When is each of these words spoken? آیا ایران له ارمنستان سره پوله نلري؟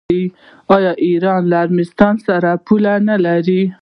آیا 0.75 0.91
ایران 1.07 1.41
له 1.51 1.57
ارمنستان 1.63 2.15
سره 2.27 2.49
پوله 2.65 2.93
نلري؟ 3.07 3.61